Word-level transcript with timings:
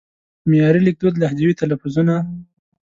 معیاري 0.49 0.81
لیکدود 0.87 1.13
لهجوي 1.21 1.53
تلفظونه 1.61 2.15